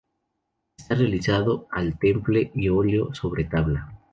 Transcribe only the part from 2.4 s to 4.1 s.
y óleo sobre tabla.